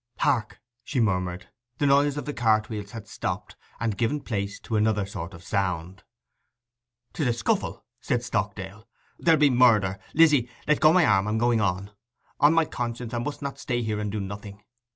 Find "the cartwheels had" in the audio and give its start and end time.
2.25-3.07